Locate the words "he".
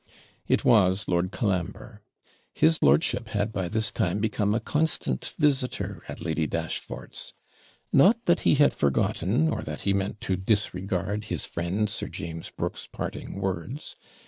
8.41-8.55, 9.81-9.93